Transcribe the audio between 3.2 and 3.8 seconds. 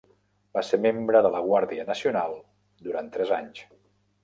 anys.